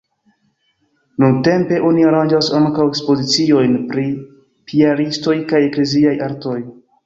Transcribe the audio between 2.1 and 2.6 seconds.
aranĝas